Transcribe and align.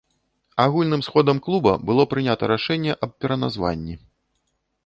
Агульным 0.63 1.03
сходам 1.07 1.41
клуба 1.47 1.73
было 1.89 2.03
прынята 2.13 2.43
рашэнне 2.53 2.99
аб 3.09 3.17
пераназванні. 3.25 3.95